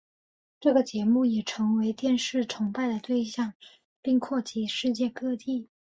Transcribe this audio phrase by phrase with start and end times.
[0.59, 3.53] 这个节目也成为电视崇拜的对象
[4.01, 5.69] 并扩及世界各地。